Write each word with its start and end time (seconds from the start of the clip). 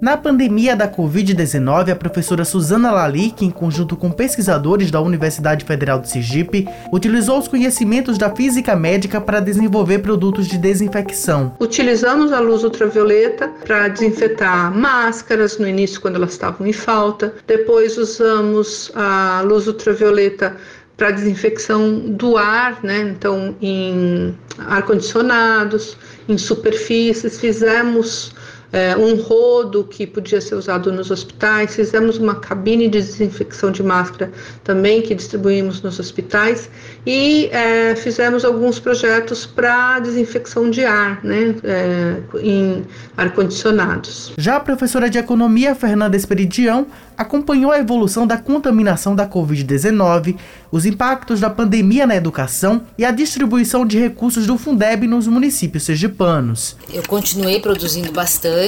Na 0.00 0.14
pandemia 0.14 0.76
da 0.76 0.86
Covid-19, 0.86 1.90
a 1.90 1.96
professora 1.96 2.44
Suzana 2.44 2.90
Lalique, 2.90 3.46
em 3.46 3.50
conjunto 3.50 3.96
com 3.96 4.10
pesquisadores 4.10 4.90
da 4.90 5.00
Universidade 5.00 5.64
Federal 5.64 6.00
de 6.00 6.10
Sergipe, 6.10 6.68
utilizou 6.92 7.38
os 7.38 7.48
conhecimentos 7.48 8.18
da 8.18 8.34
física 8.34 8.76
médica 8.76 9.20
para 9.20 9.40
desenvolver 9.40 10.00
produtos 10.00 10.46
de 10.46 10.58
desinfecção. 10.58 11.56
Utilizamos 11.58 12.30
a 12.30 12.40
luz 12.40 12.62
ultravioleta 12.62 13.48
para 13.64 13.88
desinfetar 13.88 14.76
máscaras 14.76 15.58
no 15.58 15.66
início 15.66 16.00
quando 16.00 16.16
elas 16.16 16.32
estavam 16.32 16.66
em 16.66 16.74
falta. 16.74 17.34
Depois 17.46 17.96
usamos 17.96 18.92
a 18.94 19.42
luz 19.46 19.66
ultravioleta 19.66 20.56
para 20.96 21.10
desinfecção 21.10 22.00
do 22.00 22.36
ar, 22.36 22.78
né? 22.82 23.00
Então, 23.00 23.54
em 23.60 24.36
ar-condicionados, 24.58 25.96
em 26.28 26.36
superfícies, 26.36 27.38
fizemos 27.38 28.34
é, 28.76 28.94
um 28.94 29.16
rodo 29.16 29.84
que 29.84 30.06
podia 30.06 30.38
ser 30.38 30.54
usado 30.54 30.92
nos 30.92 31.10
hospitais, 31.10 31.74
fizemos 31.74 32.18
uma 32.18 32.34
cabine 32.34 32.88
de 32.88 33.00
desinfecção 33.00 33.70
de 33.70 33.82
máscara 33.82 34.30
também 34.62 35.00
que 35.00 35.14
distribuímos 35.14 35.80
nos 35.80 35.98
hospitais 35.98 36.68
e 37.06 37.46
é, 37.52 37.96
fizemos 37.96 38.44
alguns 38.44 38.78
projetos 38.78 39.46
para 39.46 39.98
desinfecção 40.00 40.68
de 40.68 40.84
ar, 40.84 41.24
né, 41.24 41.54
é, 41.64 42.16
em 42.42 42.84
ar-condicionados. 43.16 44.34
Já 44.36 44.56
a 44.56 44.60
professora 44.60 45.08
de 45.08 45.16
Economia, 45.16 45.74
Fernanda 45.74 46.14
Esperidião, 46.14 46.86
acompanhou 47.16 47.72
a 47.72 47.78
evolução 47.78 48.26
da 48.26 48.36
contaminação 48.36 49.16
da 49.16 49.26
Covid-19, 49.26 50.36
os 50.70 50.84
impactos 50.84 51.40
da 51.40 51.48
pandemia 51.48 52.06
na 52.06 52.14
educação 52.14 52.82
e 52.98 53.04
a 53.04 53.10
distribuição 53.10 53.86
de 53.86 53.98
recursos 53.98 54.46
do 54.46 54.58
Fundeb 54.58 55.06
nos 55.06 55.26
municípios 55.26 55.84
sergipanos. 55.84 56.76
Eu 56.92 57.02
continuei 57.04 57.60
produzindo 57.60 58.12
bastante, 58.12 58.65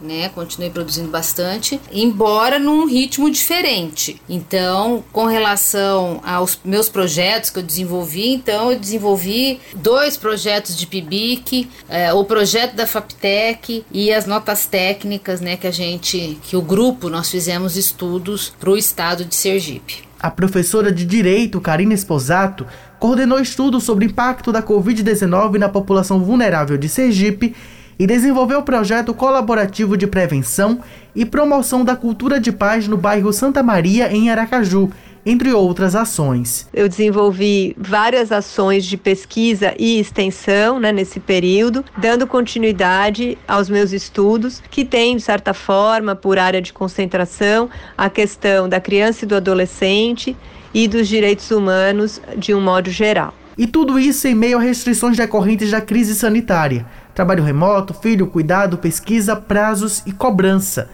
né? 0.00 0.28
Continuei 0.28 0.70
produzindo 0.70 1.08
bastante, 1.10 1.80
embora 1.92 2.58
num 2.58 2.86
ritmo 2.86 3.30
diferente. 3.30 4.20
Então, 4.28 5.04
com 5.12 5.26
relação 5.26 6.20
aos 6.24 6.58
meus 6.64 6.88
projetos 6.88 7.50
que 7.50 7.58
eu 7.58 7.62
desenvolvi, 7.62 8.34
então 8.34 8.70
eu 8.72 8.78
desenvolvi 8.78 9.60
dois 9.74 10.16
projetos 10.16 10.76
de 10.76 10.86
PIBIC, 10.86 11.68
é, 11.88 12.12
o 12.12 12.24
projeto 12.24 12.74
da 12.74 12.86
FAPTEC 12.86 13.84
e 13.90 14.12
as 14.12 14.26
notas 14.26 14.66
técnicas, 14.66 15.40
né? 15.40 15.56
Que 15.56 15.66
a 15.66 15.72
gente, 15.72 16.38
que 16.42 16.56
o 16.56 16.62
grupo 16.62 17.08
nós 17.08 17.30
fizemos 17.30 17.76
estudos 17.76 18.52
para 18.58 18.70
o 18.70 18.76
estado 18.76 19.24
de 19.24 19.34
Sergipe. 19.34 20.08
A 20.20 20.30
professora 20.30 20.90
de 20.90 21.04
Direito, 21.04 21.60
Karina 21.60 21.94
Esposato, 21.94 22.66
coordenou 22.98 23.38
estudos 23.38 23.84
sobre 23.84 24.04
o 24.04 24.10
impacto 24.10 24.50
da 24.50 24.60
Covid-19 24.60 25.58
na 25.58 25.68
população 25.68 26.18
vulnerável 26.18 26.76
de 26.76 26.88
Sergipe 26.88 27.54
e 27.98 28.06
desenvolveu 28.06 28.60
o 28.60 28.62
projeto 28.62 29.12
colaborativo 29.12 29.96
de 29.96 30.06
prevenção 30.06 30.80
e 31.14 31.24
promoção 31.24 31.84
da 31.84 31.96
cultura 31.96 32.38
de 32.38 32.52
paz 32.52 32.86
no 32.86 32.96
bairro 32.96 33.32
Santa 33.32 33.62
Maria, 33.62 34.12
em 34.12 34.30
Aracaju, 34.30 34.90
entre 35.26 35.52
outras 35.52 35.94
ações. 35.96 36.68
Eu 36.72 36.88
desenvolvi 36.88 37.76
várias 37.76 38.30
ações 38.30 38.84
de 38.84 38.96
pesquisa 38.96 39.74
e 39.78 39.98
extensão 39.98 40.78
né, 40.78 40.92
nesse 40.92 41.18
período, 41.18 41.84
dando 41.96 42.26
continuidade 42.26 43.36
aos 43.46 43.68
meus 43.68 43.92
estudos, 43.92 44.62
que 44.70 44.84
têm, 44.84 45.16
de 45.16 45.22
certa 45.22 45.52
forma, 45.52 46.14
por 46.14 46.38
área 46.38 46.62
de 46.62 46.72
concentração, 46.72 47.68
a 47.96 48.08
questão 48.08 48.68
da 48.68 48.80
criança 48.80 49.24
e 49.24 49.28
do 49.28 49.34
adolescente 49.34 50.36
e 50.72 50.86
dos 50.86 51.08
direitos 51.08 51.50
humanos 51.50 52.20
de 52.36 52.54
um 52.54 52.60
modo 52.60 52.90
geral. 52.90 53.34
E 53.56 53.66
tudo 53.66 53.98
isso 53.98 54.28
em 54.28 54.36
meio 54.36 54.56
a 54.56 54.60
restrições 54.60 55.16
decorrentes 55.16 55.70
da 55.72 55.80
crise 55.80 56.14
sanitária 56.14 56.86
trabalho 57.18 57.42
remoto, 57.42 57.92
filho, 57.92 58.28
cuidado, 58.28 58.78
pesquisa, 58.78 59.34
prazos 59.34 60.04
e 60.06 60.12
cobrança. 60.12 60.88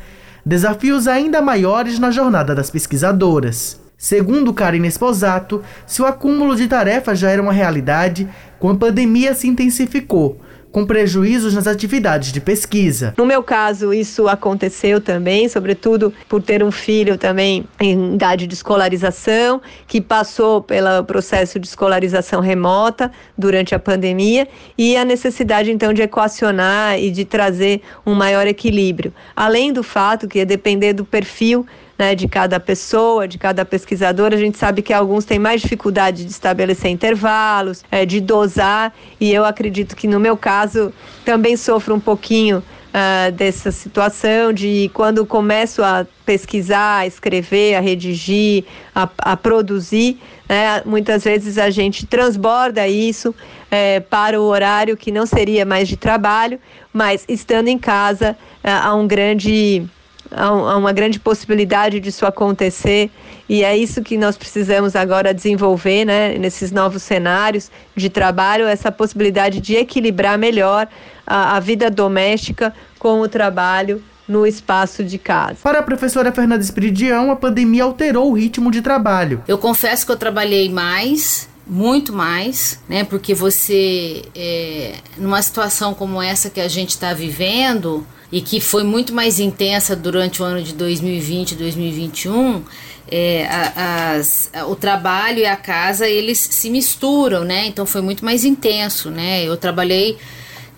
Desafios 0.44 1.06
ainda 1.06 1.42
maiores 1.42 1.98
na 1.98 2.10
jornada 2.10 2.54
das 2.54 2.70
pesquisadoras. 2.70 3.78
Segundo 3.98 4.54
Karine 4.54 4.88
Esposato, 4.88 5.62
se 5.86 6.00
o 6.00 6.06
acúmulo 6.06 6.56
de 6.56 6.66
tarefas 6.66 7.18
já 7.18 7.28
era 7.28 7.42
uma 7.42 7.52
realidade, 7.52 8.26
com 8.58 8.70
a 8.70 8.74
pandemia 8.74 9.34
se 9.34 9.46
intensificou, 9.46 10.40
com 10.74 10.84
prejuízos 10.84 11.54
nas 11.54 11.68
atividades 11.68 12.32
de 12.32 12.40
pesquisa. 12.40 13.14
No 13.16 13.24
meu 13.24 13.44
caso, 13.44 13.94
isso 13.94 14.26
aconteceu 14.26 15.00
também, 15.00 15.48
sobretudo 15.48 16.12
por 16.28 16.42
ter 16.42 16.64
um 16.64 16.72
filho 16.72 17.16
também 17.16 17.64
em 17.78 18.14
idade 18.14 18.44
de 18.48 18.54
escolarização, 18.54 19.62
que 19.86 20.00
passou 20.00 20.60
pelo 20.60 21.04
processo 21.04 21.60
de 21.60 21.68
escolarização 21.68 22.40
remota 22.40 23.12
durante 23.38 23.72
a 23.72 23.78
pandemia 23.78 24.48
e 24.76 24.96
a 24.96 25.04
necessidade 25.04 25.70
então 25.70 25.92
de 25.92 26.02
equacionar 26.02 26.98
e 26.98 27.08
de 27.08 27.24
trazer 27.24 27.80
um 28.04 28.12
maior 28.12 28.44
equilíbrio. 28.48 29.14
Além 29.36 29.72
do 29.72 29.84
fato 29.84 30.26
que 30.26 30.38
ia 30.38 30.46
depender 30.46 30.92
do 30.92 31.04
perfil 31.04 31.64
né, 31.98 32.14
de 32.14 32.26
cada 32.28 32.58
pessoa, 32.58 33.26
de 33.26 33.38
cada 33.38 33.64
pesquisador. 33.64 34.32
A 34.32 34.36
gente 34.36 34.58
sabe 34.58 34.82
que 34.82 34.92
alguns 34.92 35.24
têm 35.24 35.38
mais 35.38 35.60
dificuldade 35.60 36.24
de 36.24 36.30
estabelecer 36.30 36.90
intervalos, 36.90 37.84
é, 37.90 38.04
de 38.04 38.20
dosar, 38.20 38.92
e 39.20 39.32
eu 39.32 39.44
acredito 39.44 39.96
que 39.96 40.06
no 40.06 40.18
meu 40.18 40.36
caso 40.36 40.92
também 41.24 41.56
sofro 41.56 41.94
um 41.94 42.00
pouquinho 42.00 42.58
uh, 42.94 43.32
dessa 43.32 43.72
situação 43.72 44.52
de 44.52 44.90
quando 44.94 45.26
começo 45.26 45.82
a 45.82 46.06
pesquisar, 46.24 46.98
a 46.98 47.06
escrever, 47.06 47.74
a 47.74 47.80
redigir, 47.80 48.64
a, 48.94 49.08
a 49.18 49.36
produzir, 49.36 50.20
né, 50.48 50.82
muitas 50.84 51.24
vezes 51.24 51.58
a 51.58 51.70
gente 51.70 52.06
transborda 52.06 52.86
isso 52.86 53.34
é, 53.70 54.00
para 54.00 54.40
o 54.40 54.44
horário 54.44 54.96
que 54.96 55.10
não 55.10 55.26
seria 55.26 55.64
mais 55.64 55.88
de 55.88 55.96
trabalho, 55.96 56.60
mas 56.92 57.24
estando 57.28 57.68
em 57.68 57.78
casa 57.78 58.36
uh, 58.62 58.68
há 58.68 58.94
um 58.94 59.06
grande 59.06 59.84
há 60.30 60.76
uma 60.76 60.92
grande 60.92 61.18
possibilidade 61.18 62.00
disso 62.00 62.26
acontecer 62.26 63.10
e 63.48 63.62
é 63.62 63.76
isso 63.76 64.02
que 64.02 64.16
nós 64.16 64.36
precisamos 64.36 64.96
agora 64.96 65.34
desenvolver, 65.34 66.04
né, 66.04 66.38
nesses 66.38 66.70
novos 66.70 67.02
cenários 67.02 67.70
de 67.94 68.08
trabalho, 68.08 68.66
essa 68.66 68.90
possibilidade 68.90 69.60
de 69.60 69.76
equilibrar 69.76 70.38
melhor 70.38 70.88
a, 71.26 71.56
a 71.56 71.60
vida 71.60 71.90
doméstica 71.90 72.74
com 72.98 73.20
o 73.20 73.28
trabalho 73.28 74.02
no 74.26 74.46
espaço 74.46 75.04
de 75.04 75.18
casa. 75.18 75.58
Para 75.62 75.80
a 75.80 75.82
professora 75.82 76.32
Fernanda 76.32 76.62
Espiridião, 76.62 77.30
a 77.30 77.36
pandemia 77.36 77.84
alterou 77.84 78.30
o 78.30 78.32
ritmo 78.32 78.70
de 78.70 78.80
trabalho. 78.80 79.42
Eu 79.46 79.58
confesso 79.58 80.06
que 80.06 80.12
eu 80.12 80.16
trabalhei 80.16 80.70
mais, 80.70 81.46
muito 81.66 82.12
mais, 82.12 82.80
né? 82.88 83.04
Porque 83.04 83.34
você, 83.34 84.22
é, 84.34 84.94
numa 85.18 85.42
situação 85.42 85.92
como 85.92 86.22
essa 86.22 86.48
que 86.48 86.60
a 86.60 86.68
gente 86.68 86.90
está 86.90 87.12
vivendo, 87.12 88.06
e 88.34 88.40
que 88.40 88.58
foi 88.58 88.82
muito 88.82 89.14
mais 89.14 89.38
intensa 89.38 89.94
durante 89.94 90.42
o 90.42 90.44
ano 90.44 90.60
de 90.60 90.74
2020 90.74 91.52
e 91.52 91.54
2021, 91.54 92.64
é, 93.08 93.46
as, 93.46 94.50
o 94.66 94.74
trabalho 94.74 95.38
e 95.38 95.46
a 95.46 95.54
casa 95.54 96.08
eles 96.08 96.40
se 96.50 96.68
misturam, 96.68 97.44
né? 97.44 97.64
Então 97.66 97.86
foi 97.86 98.00
muito 98.00 98.24
mais 98.24 98.44
intenso, 98.44 99.08
né? 99.08 99.44
Eu 99.44 99.56
trabalhei 99.56 100.18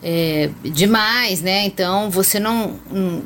é, 0.03 0.51
demais, 0.65 1.41
né? 1.41 1.65
Então 1.65 2.11
você 2.11 2.39
não, 2.39 2.79
não, 2.91 3.23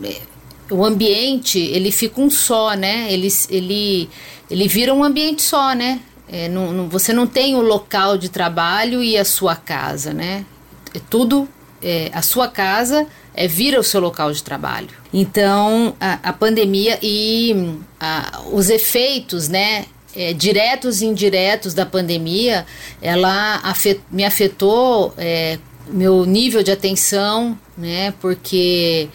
o 0.71 0.85
ambiente 0.85 1.59
ele 1.59 1.91
fica 1.91 2.21
um 2.21 2.31
só, 2.31 2.75
né? 2.75 3.12
Ele, 3.12 3.27
ele, 3.49 4.09
ele 4.49 4.69
vira 4.69 4.95
um 4.95 5.03
ambiente 5.03 5.43
só, 5.43 5.75
né? 5.75 5.99
É, 6.31 6.49
não, 6.49 6.71
não, 6.71 6.89
você 6.89 7.12
não 7.12 7.27
tem 7.27 7.57
o 7.57 7.61
local 7.61 8.17
de 8.17 8.29
trabalho 8.29 9.03
e 9.03 9.19
a 9.19 9.25
sua 9.25 9.57
casa, 9.57 10.15
né? 10.15 10.47
É 10.95 11.01
tudo 11.11 11.49
é, 11.83 12.12
a 12.15 12.23
sua 12.23 12.47
casa 12.47 13.09
é, 13.35 13.47
vira 13.47 13.79
o 13.79 13.85
seu 13.85 14.01
local 14.01 14.33
de 14.33 14.43
trabalho. 14.43 14.91
Então, 15.13 15.95
a, 16.01 16.31
a 16.31 16.33
pandemia 16.33 16.99
e 17.03 17.75
a, 17.99 18.43
os 18.53 18.71
efeitos, 18.71 19.49
né, 19.49 19.87
é, 20.15 20.33
diretos 20.33 21.03
e 21.03 21.07
indiretos 21.07 21.75
da 21.75 21.87
pandemia, 21.87 22.67
ela 23.01 23.61
afet, 23.63 24.01
me 24.11 24.25
afetou 24.25 25.15
é, 25.17 25.59
meu 25.89 26.25
nível 26.25 26.63
de 26.63 26.71
atenção, 26.71 27.59
né, 27.77 28.13
porque 28.21 29.09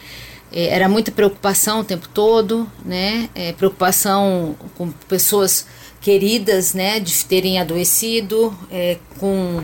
é, 0.51 0.67
era 0.67 0.87
muita 0.87 1.11
preocupação 1.11 1.81
o 1.81 1.83
tempo 1.83 2.07
todo, 2.09 2.69
né, 2.83 3.29
é, 3.35 3.53
preocupação 3.53 4.55
com 4.75 4.91
pessoas 5.07 5.67
queridas, 6.01 6.73
né, 6.73 6.99
de 6.99 7.25
terem 7.25 7.59
adoecido, 7.59 8.55
é, 8.71 8.97
com 9.17 9.63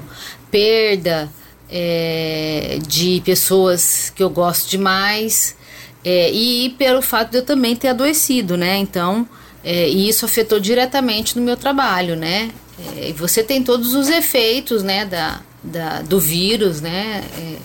perda, 0.49 1.29
é, 1.71 2.79
de 2.85 3.21
pessoas 3.23 4.11
que 4.13 4.21
eu 4.21 4.29
gosto 4.29 4.69
demais 4.69 5.55
é, 6.03 6.31
e 6.31 6.71
pelo 6.77 7.01
fato 7.01 7.31
de 7.31 7.37
eu 7.37 7.45
também 7.45 7.75
ter 7.75 7.89
adoecido, 7.89 8.57
né? 8.57 8.77
Então, 8.77 9.27
é, 9.63 9.87
e 9.87 10.09
isso 10.09 10.25
afetou 10.25 10.59
diretamente 10.59 11.37
no 11.37 11.45
meu 11.45 11.55
trabalho, 11.55 12.15
né? 12.15 12.51
É, 12.97 13.09
e 13.09 13.13
você 13.13 13.43
tem 13.43 13.63
todos 13.63 13.93
os 13.93 14.09
efeitos, 14.09 14.83
né, 14.83 15.05
da, 15.05 15.41
da 15.63 16.01
do 16.01 16.19
vírus, 16.19 16.81
né? 16.81 17.23
É, 17.37 17.57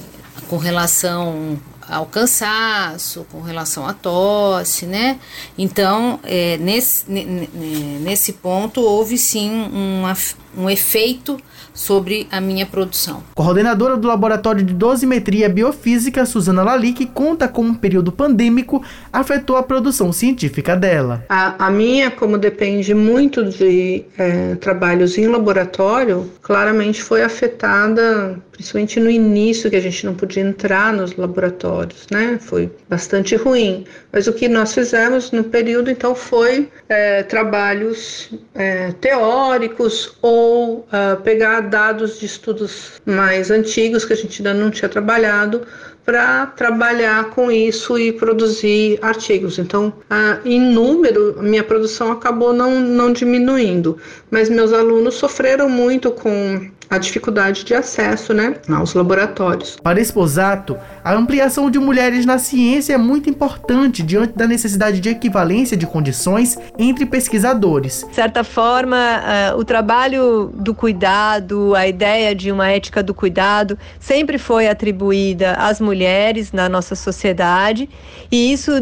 com 0.49 0.58
relação 0.58 1.58
ao 1.88 2.05
cansaço, 2.06 3.26
com 3.31 3.41
relação 3.41 3.87
à 3.87 3.94
tosse, 3.94 4.87
né? 4.87 5.19
Então, 5.56 6.20
é, 6.23 6.56
nesse, 6.58 7.05
nesse 7.08 8.35
ponto, 8.35 8.81
houve 8.81 9.17
sim 9.17 9.50
uma, 9.50 10.17
um 10.56 10.69
efeito 10.69 11.37
sobre 11.75 12.26
a 12.31 12.41
minha 12.41 12.64
produção. 12.64 13.23
Coordenadora 13.35 13.97
do 13.97 14.08
Laboratório 14.08 14.64
de 14.64 14.73
Dosimetria 14.73 15.49
Biofísica, 15.49 16.25
Suzana 16.25 16.62
Lalique, 16.62 17.05
conta 17.06 17.47
como 17.47 17.73
o 17.73 17.76
período 17.76 18.11
pandêmico 18.11 18.82
afetou 19.12 19.56
a 19.56 19.62
produção 19.62 20.12
científica 20.12 20.75
dela. 20.75 21.25
A, 21.29 21.67
a 21.67 21.70
minha, 21.70 22.11
como 22.11 22.38
depende 22.38 22.94
muito 22.94 23.44
de 23.44 24.05
é, 24.17 24.55
trabalhos 24.55 25.19
em 25.19 25.26
laboratório, 25.26 26.31
claramente 26.41 27.03
foi 27.03 27.23
afetada, 27.23 28.38
principalmente 28.53 28.99
no 28.99 29.11
início, 29.11 29.69
que 29.69 29.76
a 29.76 29.81
gente 29.81 30.06
não 30.06 30.14
podia 30.14 30.43
entrar 30.43 30.93
nos 30.93 31.14
laboratórios, 31.17 32.06
né? 32.11 32.38
Foi 32.41 32.70
bastante 32.88 33.37
ruim. 33.37 33.85
Mas 34.11 34.26
o 34.26 34.32
que 34.32 34.49
nós 34.49 34.73
fizemos 34.73 35.31
no 35.31 35.44
período, 35.44 35.91
então, 35.91 36.14
foi 36.14 36.70
é, 36.88 37.23
trabalhos 37.23 38.31
é, 38.55 38.93
teóricos 38.93 40.17
ou 40.23 40.45
uh, 40.46 41.20
pegar 41.22 41.60
dados 41.60 42.19
de 42.19 42.26
estudos 42.26 43.00
mais 43.04 43.50
antigos 43.50 44.04
que 44.04 44.12
a 44.12 44.16
gente 44.16 44.40
ainda 44.40 44.54
não 44.54 44.70
tinha 44.70 44.88
trabalhado 44.88 45.62
para 46.06 46.46
trabalhar 46.46 47.31
com 47.31 47.50
isso 47.50 47.98
e 47.98 48.12
produzir 48.12 48.98
artigos. 49.02 49.58
Então, 49.58 49.93
a, 50.08 50.38
em 50.44 50.60
número, 50.60 51.37
minha 51.43 51.64
produção 51.64 52.12
acabou 52.12 52.52
não, 52.52 52.78
não 52.81 53.12
diminuindo, 53.12 53.98
mas 54.31 54.48
meus 54.48 54.72
alunos 54.72 55.14
sofreram 55.14 55.69
muito 55.69 56.12
com 56.12 56.70
a 56.96 56.98
dificuldade 56.98 57.64
de 57.64 57.75
acesso 57.75 58.34
né, 58.34 58.56
aos 58.69 58.94
laboratórios. 58.94 59.76
Para 59.82 60.00
Esposato, 60.00 60.76
a 61.04 61.14
ampliação 61.14 61.70
de 61.70 61.78
mulheres 61.78 62.26
na 62.26 62.38
ciência 62.38 62.94
é 62.94 62.98
muito 62.98 63.31
importante 63.31 64.02
diante 64.02 64.37
da 64.37 64.46
necessidade 64.46 65.00
de 65.00 65.08
equivalência 65.08 65.76
de 65.76 65.87
condições 65.87 66.58
entre 66.78 67.06
pesquisadores. 67.06 68.04
De 68.08 68.14
certa 68.14 68.43
forma, 68.43 68.96
uh, 68.96 69.58
o 69.58 69.64
trabalho 69.64 70.50
do 70.54 70.75
cuidado, 70.75 71.75
a 71.75 71.87
ideia 71.87 72.34
de 72.34 72.50
uma 72.50 72.69
ética 72.69 73.02
do 73.02 73.14
cuidado, 73.14 73.78
sempre 74.00 74.38
foi 74.38 74.69
atribuída 74.69 75.52
às 75.52 75.81
mulheres 75.81 76.52
na 76.52 76.69
nossa 76.69 76.94
sociedade, 76.94 77.88
e 78.31 78.52
isso 78.52 78.72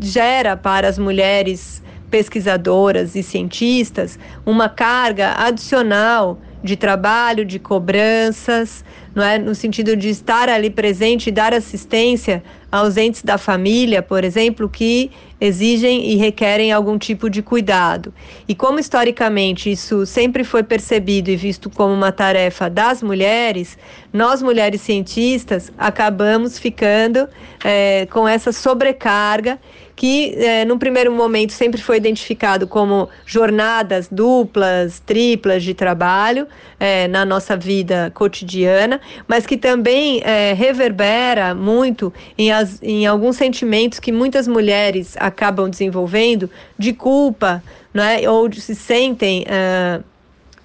gera 0.00 0.56
para 0.56 0.88
as 0.88 0.98
mulheres 0.98 1.82
pesquisadoras 2.10 3.16
e 3.16 3.22
cientistas 3.24 4.18
uma 4.46 4.68
carga 4.68 5.34
adicional 5.36 6.38
de 6.64 6.76
trabalho, 6.76 7.44
de 7.44 7.58
cobranças, 7.58 8.82
não 9.14 9.22
é? 9.22 9.38
no 9.38 9.54
sentido 9.54 9.96
de 9.96 10.08
estar 10.08 10.48
ali 10.48 10.70
presente 10.70 11.28
e 11.28 11.32
dar 11.32 11.54
assistência 11.54 12.42
aos 12.70 12.96
entes 12.96 13.22
da 13.22 13.38
família, 13.38 14.02
por 14.02 14.24
exemplo, 14.24 14.68
que 14.68 15.10
exigem 15.40 16.10
e 16.10 16.16
requerem 16.16 16.72
algum 16.72 16.98
tipo 16.98 17.30
de 17.30 17.42
cuidado. 17.42 18.12
E 18.48 18.54
como 18.54 18.80
historicamente 18.80 19.70
isso 19.70 20.04
sempre 20.06 20.42
foi 20.42 20.62
percebido 20.62 21.30
e 21.30 21.36
visto 21.36 21.70
como 21.70 21.92
uma 21.92 22.10
tarefa 22.10 22.68
das 22.68 23.02
mulheres, 23.02 23.78
nós 24.12 24.42
mulheres 24.42 24.80
cientistas 24.80 25.70
acabamos 25.78 26.58
ficando 26.58 27.28
é, 27.62 28.06
com 28.06 28.26
essa 28.26 28.50
sobrecarga 28.52 29.58
que 29.96 30.34
é, 30.36 30.64
num 30.64 30.78
primeiro 30.78 31.12
momento 31.12 31.52
sempre 31.52 31.80
foi 31.80 31.96
identificado 31.96 32.66
como 32.66 33.08
jornadas 33.24 34.08
duplas, 34.10 35.00
triplas 35.00 35.62
de 35.62 35.72
trabalho 35.72 36.48
é, 36.80 37.06
na 37.06 37.24
nossa 37.24 37.56
vida 37.56 38.10
cotidiana, 38.14 39.00
mas 39.26 39.46
que 39.46 39.56
também 39.56 40.20
é, 40.24 40.52
reverbera 40.52 41.54
muito 41.54 42.12
em, 42.36 42.52
as, 42.52 42.82
em 42.82 43.06
alguns 43.06 43.36
sentimentos 43.36 43.98
que 43.98 44.12
muitas 44.12 44.46
mulheres 44.48 45.16
acabam 45.18 45.68
desenvolvendo 45.68 46.50
de 46.78 46.92
culpa, 46.92 47.62
né, 47.92 48.28
ou 48.28 48.52
se 48.52 48.74
sentem 48.74 49.44
é, 49.46 50.00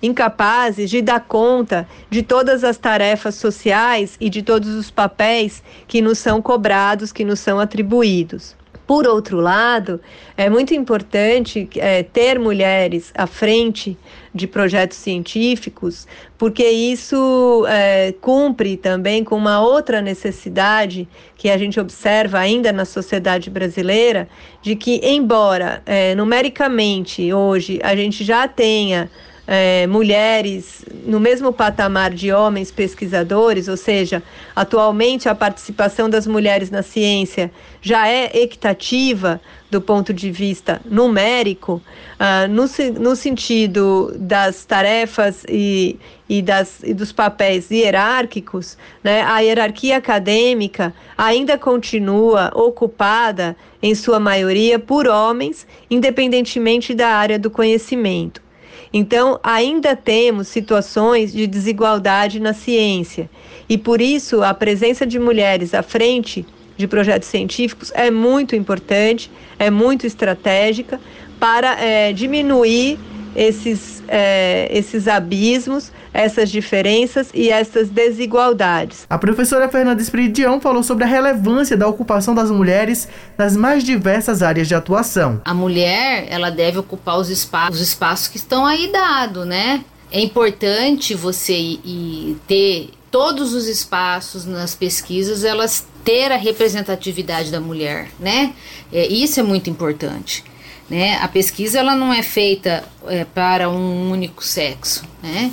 incapazes 0.02 0.90
de 0.90 1.02
dar 1.02 1.22
conta 1.22 1.88
de 2.10 2.24
todas 2.24 2.64
as 2.64 2.78
tarefas 2.78 3.36
sociais 3.36 4.16
e 4.20 4.30
de 4.30 4.42
todos 4.42 4.70
os 4.70 4.90
papéis 4.90 5.62
que 5.88 6.02
nos 6.02 6.18
são 6.18 6.42
cobrados, 6.42 7.12
que 7.12 7.26
nos 7.26 7.40
são 7.40 7.60
atribuídos. 7.60 8.59
Por 8.90 9.06
outro 9.06 9.40
lado, 9.40 10.02
é 10.36 10.50
muito 10.50 10.74
importante 10.74 11.70
é, 11.76 12.02
ter 12.02 12.40
mulheres 12.40 13.12
à 13.14 13.28
frente 13.28 13.96
de 14.34 14.48
projetos 14.48 14.98
científicos, 14.98 16.08
porque 16.40 16.68
isso 16.68 17.68
é, 17.68 18.12
cumpre 18.20 18.76
também 18.78 19.24
com 19.24 19.36
uma 19.36 19.62
outra 19.62 20.02
necessidade 20.02 21.08
que 21.38 21.52
a 21.52 21.58
gente 21.60 21.80
observa 21.80 22.40
ainda 22.40 22.74
na 22.74 22.84
sociedade 22.84 23.52
brasileira, 23.52 24.28
de 24.60 24.76
que, 24.76 25.00
embora 25.04 25.84
é, 25.86 26.16
numericamente 26.16 27.32
hoje 27.32 27.80
a 27.84 27.96
gente 27.96 28.24
já 28.24 28.48
tenha 28.48 29.08
é, 29.52 29.88
mulheres 29.88 30.86
no 31.06 31.20
mesmo 31.20 31.52
patamar 31.52 32.14
de 32.14 32.32
homens 32.32 32.72
pesquisadores, 32.72 33.68
ou 33.68 33.76
seja, 33.76 34.22
atualmente 34.56 35.28
a 35.28 35.34
participação 35.34 36.08
das 36.08 36.28
mulheres 36.28 36.70
na 36.70 36.84
ciência 36.84 37.52
já 37.82 38.08
é 38.08 38.30
equitativa 38.44 39.42
do 39.72 39.82
ponto 39.82 40.14
de 40.14 40.30
vista 40.30 40.80
numérico, 40.86 41.82
uh, 42.20 42.48
no, 42.48 42.66
no 43.00 43.16
sentido 43.16 44.14
das 44.18 44.66
tarefas 44.66 45.44
e, 45.50 45.98
e, 46.28 46.44
das, 46.44 46.84
e 46.84 46.94
dos 46.94 47.12
papéis 47.12 47.72
hierárquicos, 47.72 48.78
né, 49.04 49.22
a 49.22 49.40
hierarquia 49.40 49.98
acadêmica 49.98 50.94
ainda 51.18 51.58
continua 51.58 52.52
ocupada, 52.54 53.56
em 53.82 53.96
sua 53.96 54.20
maioria, 54.20 54.78
por 54.78 55.08
homens, 55.08 55.66
independentemente 55.90 56.94
da 56.94 57.08
área 57.08 57.40
do 57.40 57.50
conhecimento. 57.50 58.49
Então, 58.92 59.40
ainda 59.44 59.96
temos 59.96 60.48
situações 60.48 61.32
de 61.32 61.46
desigualdade 61.46 62.40
na 62.40 62.54
ciência. 62.54 63.30
E 63.68 63.78
por 63.78 64.02
isso, 64.02 64.44
a 64.44 64.54
presença 64.54 65.06
de 65.06 65.20
mulheres 65.20 65.74
à 65.74 65.84
frente 65.84 66.46
de 66.76 66.88
projetos 66.88 67.28
científicos 67.28 67.92
é 67.94 68.10
muito 68.10 68.56
importante, 68.56 69.30
é 69.60 69.70
muito 69.70 70.08
estratégica 70.08 71.00
para 71.40 71.80
é, 71.80 72.12
diminuir 72.14 72.98
esses, 73.36 74.04
é, 74.08 74.70
esses 74.72 75.08
abismos, 75.08 75.92
essas 76.14 76.50
diferenças 76.50 77.30
e 77.34 77.50
essas 77.50 77.90
desigualdades. 77.90 79.06
A 79.10 79.18
professora 79.18 79.70
Fernanda 79.70 80.02
Espiridião 80.02 80.60
falou 80.60 80.84
sobre 80.84 81.04
a 81.04 81.08
relevância 81.08 81.78
da 81.78 81.88
ocupação 81.88 82.34
das 82.34 82.50
mulheres 82.52 83.08
nas 83.38 83.56
mais 83.56 83.84
diversas 83.84 84.42
áreas 84.42 84.68
de 84.68 84.76
atuação. 84.76 85.42
A 85.46 85.54
mulher, 85.54 86.28
ela 86.30 86.50
deve 86.50 86.80
ocupar 86.80 87.18
os 87.18 87.30
espaços, 87.30 87.76
os 87.76 87.88
espaços 87.88 88.28
que 88.28 88.38
estão 88.38 88.66
aí 88.66 88.92
dados, 88.92 89.46
né? 89.46 89.84
É 90.12 90.20
importante 90.20 91.14
você 91.14 91.54
ir, 91.54 92.38
ter 92.48 92.90
todos 93.12 93.54
os 93.54 93.68
espaços 93.68 94.46
nas 94.46 94.76
pesquisas, 94.76 95.44
elas 95.44 95.88
ter 96.04 96.32
a 96.32 96.38
representatividade 96.38 97.52
da 97.52 97.60
mulher, 97.60 98.10
né? 98.20 98.54
É, 98.92 99.06
isso 99.08 99.40
é 99.40 99.44
muito 99.44 99.70
importante. 99.70 100.44
Né? 100.90 101.18
A 101.22 101.28
pesquisa 101.28 101.80
ela 101.80 101.96
não 101.96 102.12
é 102.12 102.24
feita 102.24 102.84
é, 103.08 103.24
para 103.24 103.70
um 103.70 104.12
único 104.12 104.44
sexo, 104.44 105.04
né? 105.22 105.52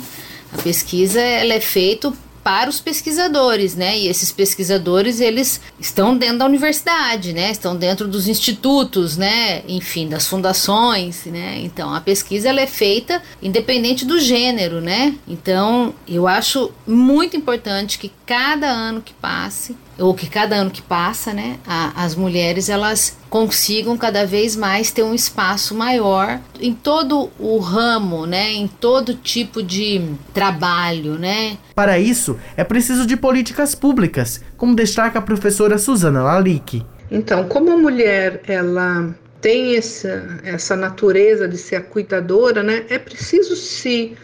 A 0.51 0.61
pesquisa 0.61 1.21
ela 1.21 1.53
é 1.53 1.59
feita 1.59 2.11
para 2.47 2.69
os 2.69 2.79
pesquisadores, 2.79 3.75
né? 3.75 3.99
E 3.99 4.07
esses 4.07 4.31
pesquisadores, 4.31 5.19
eles 5.19 5.59
estão 5.77 6.17
dentro 6.17 6.37
da 6.37 6.45
universidade, 6.45 7.33
né? 7.33 7.51
Estão 7.51 7.75
dentro 7.75 8.07
dos 8.07 8.25
institutos, 8.25 9.17
né? 9.17 9.63
Enfim, 9.67 10.07
das 10.07 10.25
fundações, 10.27 11.25
né? 11.25 11.59
Então, 11.59 11.93
a 11.93 11.99
pesquisa 11.99 12.47
ela 12.47 12.61
é 12.61 12.65
feita 12.65 13.21
independente 13.43 14.05
do 14.05 14.17
gênero, 14.17 14.79
né? 14.79 15.13
Então, 15.27 15.93
eu 16.07 16.25
acho 16.25 16.71
muito 16.87 17.35
importante 17.35 17.99
que 17.99 18.13
cada 18.25 18.67
ano 18.67 19.01
que 19.01 19.13
passe 19.13 19.75
ou 19.99 20.13
que 20.13 20.27
cada 20.27 20.55
ano 20.55 20.71
que 20.71 20.81
passa, 20.81 21.33
né, 21.33 21.57
a, 21.65 22.03
as 22.03 22.15
mulheres 22.15 22.69
elas 22.69 23.17
consigam 23.29 23.97
cada 23.97 24.25
vez 24.25 24.55
mais 24.55 24.91
ter 24.91 25.03
um 25.03 25.13
espaço 25.13 25.75
maior 25.75 26.39
em 26.59 26.73
todo 26.73 27.29
o 27.39 27.57
ramo, 27.57 28.25
né, 28.25 28.51
em 28.51 28.67
todo 28.67 29.13
tipo 29.15 29.61
de 29.61 30.01
trabalho, 30.33 31.17
né. 31.17 31.57
Para 31.75 31.99
isso, 31.99 32.37
é 32.55 32.63
preciso 32.63 33.05
de 33.05 33.17
políticas 33.17 33.75
públicas, 33.75 34.41
como 34.55 34.75
destaca 34.75 35.19
a 35.19 35.21
professora 35.21 35.77
Suzana 35.77 36.23
Lalique. 36.23 36.85
Então, 37.09 37.47
como 37.47 37.71
a 37.71 37.77
mulher 37.77 38.41
ela 38.47 39.15
tem 39.39 39.77
essa, 39.77 40.39
essa 40.43 40.75
natureza 40.75 41.47
de 41.47 41.57
ser 41.57 41.77
a 41.77 41.81
cuidadora, 41.81 42.63
né, 42.63 42.85
é 42.89 42.97
preciso 42.97 43.55
se 43.55 44.15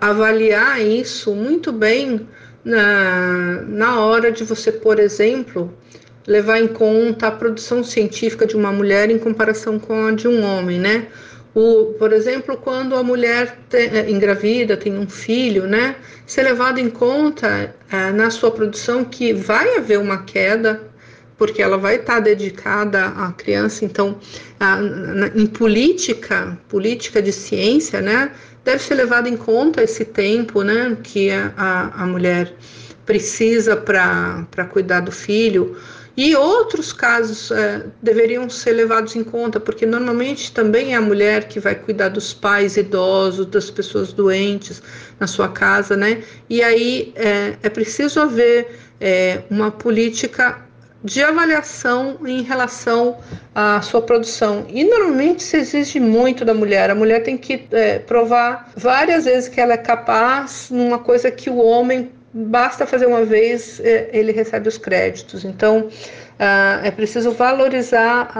avaliar 0.00 0.80
isso 0.80 1.34
muito 1.34 1.72
bem 1.72 2.26
na, 2.64 3.62
na 3.66 4.00
hora 4.00 4.30
de 4.30 4.44
você, 4.44 4.70
por 4.70 4.98
exemplo, 4.98 5.72
levar 6.30 6.60
em 6.60 6.68
conta 6.68 7.26
a 7.26 7.32
produção 7.32 7.82
científica 7.82 8.46
de 8.46 8.54
uma 8.54 8.70
mulher 8.70 9.10
em 9.10 9.18
comparação 9.18 9.80
com 9.80 10.06
a 10.06 10.12
de 10.12 10.28
um 10.28 10.44
homem, 10.44 10.78
né? 10.78 11.08
O, 11.52 11.86
por 11.98 12.12
exemplo, 12.12 12.56
quando 12.56 12.94
a 12.94 13.02
mulher 13.02 13.58
é, 13.72 14.08
engravida, 14.08 14.76
tem 14.76 14.96
um 14.96 15.08
filho, 15.08 15.66
né? 15.66 15.96
Ser 16.24 16.42
levado 16.42 16.78
em 16.78 16.88
conta 16.88 17.74
é, 17.90 18.12
na 18.12 18.30
sua 18.30 18.52
produção 18.52 19.04
que 19.04 19.32
vai 19.32 19.76
haver 19.76 19.98
uma 19.98 20.22
queda, 20.22 20.80
porque 21.36 21.60
ela 21.60 21.76
vai 21.76 21.96
estar 21.96 22.20
dedicada 22.20 23.06
à 23.06 23.32
criança. 23.32 23.84
Então, 23.84 24.16
a, 24.60 24.76
na, 24.76 25.26
em 25.34 25.46
política, 25.48 26.56
política 26.68 27.20
de 27.20 27.32
ciência, 27.32 28.00
né? 28.00 28.30
deve 28.64 28.84
ser 28.84 28.94
levado 28.94 29.26
em 29.26 29.36
conta 29.36 29.82
esse 29.82 30.04
tempo, 30.04 30.62
né, 30.62 30.96
que 31.02 31.30
a, 31.30 31.90
a 31.94 32.06
mulher 32.06 32.54
precisa 33.06 33.76
para 33.76 34.64
cuidar 34.70 35.00
do 35.00 35.10
filho. 35.10 35.76
E 36.16 36.34
outros 36.34 36.92
casos 36.92 37.50
é, 37.50 37.86
deveriam 38.02 38.48
ser 38.50 38.72
levados 38.72 39.14
em 39.16 39.24
conta, 39.24 39.60
porque 39.60 39.86
normalmente 39.86 40.52
também 40.52 40.94
é 40.94 40.96
a 40.96 41.00
mulher 41.00 41.48
que 41.48 41.60
vai 41.60 41.74
cuidar 41.74 42.08
dos 42.08 42.34
pais 42.34 42.76
idosos, 42.76 43.46
das 43.46 43.70
pessoas 43.70 44.12
doentes 44.12 44.82
na 45.18 45.26
sua 45.26 45.48
casa, 45.48 45.96
né? 45.96 46.22
E 46.48 46.62
aí 46.62 47.12
é, 47.16 47.56
é 47.62 47.68
preciso 47.68 48.20
haver 48.20 48.76
é, 49.00 49.42
uma 49.50 49.70
política 49.70 50.62
de 51.02 51.22
avaliação 51.22 52.18
em 52.26 52.42
relação 52.42 53.18
à 53.54 53.80
sua 53.80 54.02
produção. 54.02 54.66
E 54.68 54.84
normalmente 54.84 55.42
se 55.42 55.56
exige 55.56 55.98
muito 55.98 56.44
da 56.44 56.52
mulher. 56.52 56.90
A 56.90 56.94
mulher 56.94 57.22
tem 57.22 57.38
que 57.38 57.66
é, 57.72 57.98
provar 57.98 58.70
várias 58.76 59.24
vezes 59.24 59.48
que 59.48 59.60
ela 59.60 59.74
é 59.74 59.78
capaz 59.78 60.68
numa 60.70 60.98
coisa 60.98 61.30
que 61.30 61.48
o 61.48 61.56
homem 61.56 62.10
basta 62.32 62.86
fazer 62.86 63.06
uma 63.06 63.24
vez, 63.24 63.80
é, 63.80 64.08
ele 64.12 64.32
recebe 64.32 64.68
os 64.68 64.78
créditos. 64.78 65.44
Então, 65.44 65.88
ah, 66.38 66.80
é 66.84 66.90
preciso 66.90 67.32
valorizar 67.32 68.30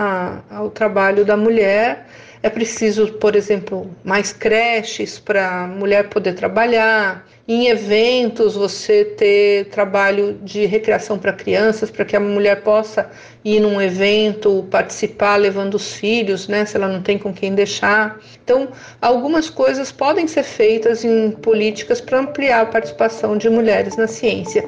a, 0.49 0.63
o 0.63 0.69
trabalho 0.69 1.25
da 1.25 1.37
mulher. 1.37 2.07
É 2.43 2.49
preciso, 2.49 3.13
por 3.13 3.35
exemplo, 3.35 3.87
mais 4.03 4.33
creches 4.33 5.19
para 5.19 5.63
a 5.63 5.67
mulher 5.67 6.09
poder 6.09 6.33
trabalhar. 6.33 7.27
Em 7.47 7.67
eventos, 7.67 8.55
você 8.55 9.05
ter 9.05 9.65
trabalho 9.65 10.39
de 10.41 10.65
recreação 10.65 11.19
para 11.19 11.33
crianças, 11.33 11.91
para 11.91 12.03
que 12.03 12.15
a 12.15 12.19
mulher 12.19 12.63
possa 12.63 13.11
ir 13.45 13.59
num 13.59 13.79
evento, 13.79 14.65
participar, 14.71 15.35
levando 15.35 15.75
os 15.75 15.93
filhos, 15.93 16.47
né, 16.47 16.65
se 16.65 16.77
ela 16.77 16.87
não 16.87 17.01
tem 17.03 17.19
com 17.19 17.31
quem 17.31 17.53
deixar. 17.53 18.19
Então, 18.43 18.69
algumas 18.99 19.47
coisas 19.49 19.91
podem 19.91 20.27
ser 20.27 20.43
feitas 20.43 21.05
em 21.05 21.31
políticas 21.31 22.01
para 22.01 22.21
ampliar 22.21 22.61
a 22.61 22.65
participação 22.65 23.37
de 23.37 23.49
mulheres 23.49 23.95
na 23.97 24.07
ciência. 24.07 24.67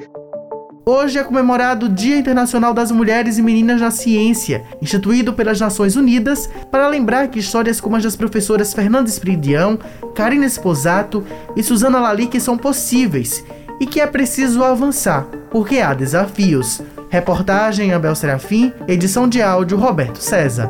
Hoje 0.86 1.18
é 1.18 1.24
comemorado 1.24 1.86
o 1.86 1.90
Dia 1.90 2.18
Internacional 2.18 2.74
das 2.74 2.92
Mulheres 2.92 3.38
e 3.38 3.42
Meninas 3.42 3.80
na 3.80 3.90
Ciência, 3.90 4.66
instituído 4.82 5.32
pelas 5.32 5.58
Nações 5.58 5.96
Unidas 5.96 6.50
para 6.70 6.90
lembrar 6.90 7.30
que 7.30 7.40
histórias 7.40 7.80
como 7.80 7.96
as 7.96 8.04
das 8.04 8.18
professoras 8.18 8.74
Fernanda 8.74 9.10
Espiridião, 9.10 9.80
Karina 10.14 10.46
Esposato 10.46 11.26
e 11.56 11.64
Suzana 11.64 12.02
Lalique 12.02 12.38
são 12.38 12.58
possíveis 12.58 13.46
e 13.80 13.86
que 13.86 14.02
é 14.02 14.08
preciso 14.08 14.62
avançar, 14.62 15.26
porque 15.50 15.80
há 15.80 15.94
desafios. 15.94 16.82
Reportagem 17.10 17.94
Abel 17.94 18.14
Serafim, 18.14 18.74
edição 18.86 19.26
de 19.26 19.42
áudio 19.42 19.78
Roberto 19.78 20.18
César. 20.18 20.70